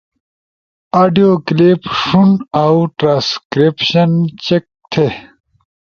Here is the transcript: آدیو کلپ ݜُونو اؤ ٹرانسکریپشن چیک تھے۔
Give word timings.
آدیو 1.01 1.31
کلپ 1.45 1.81
ݜُونو 2.01 2.35
اؤ 2.63 2.77
ٹرانسکریپشن 2.97 4.09
چیک 4.45 4.65
تھے۔ 4.91 5.07